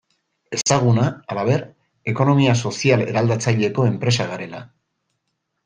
[0.57, 1.03] Ezaguna,
[1.33, 1.65] halaber,
[2.13, 4.67] ekonomia sozial eraldatzaileko enpresa garela.